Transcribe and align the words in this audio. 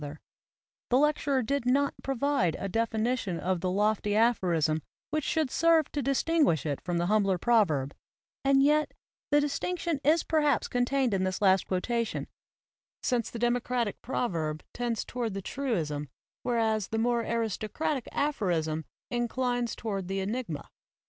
99 0.01 0.09
AMERICAN 0.09 0.23
APHORISMS 0.33 0.87
The 0.89 0.97
lecturer 0.97 1.43
did 1.43 1.65
not 1.67 1.93
provide 2.01 2.55
a 2.59 2.67
definition 2.67 3.39
of 3.39 3.61
the 3.61 3.69
lofty 3.69 4.15
aphorism 4.15 4.81
which 5.11 5.23
should 5.23 5.51
serve 5.51 5.91
to 5.91 6.01
dis 6.01 6.23
tinguish 6.23 6.65
it 6.65 6.81
from 6.81 6.97
the 6.97 7.05
humbler 7.05 7.37
proverb; 7.37 7.93
and 8.43 8.63
yet 8.63 8.95
the 9.29 9.39
distinction 9.39 10.01
is 10.03 10.23
perhaps 10.23 10.67
contained 10.67 11.13
in 11.13 11.23
this 11.23 11.39
last 11.39 11.67
quotation, 11.67 12.25
since 13.03 13.29
the 13.29 13.37
democratic 13.37 14.01
proverb 14.01 14.63
tends 14.73 15.05
toward 15.05 15.35
the 15.35 15.41
truism 15.43 16.09
whereas 16.41 16.87
the 16.87 16.97
more 16.97 17.21
aristo 17.21 17.67
cratic 17.67 18.07
aphorism 18.11 18.85
inclines 19.11 19.75
toward 19.75 20.07
the 20.07 20.19
enigma. 20.19 20.67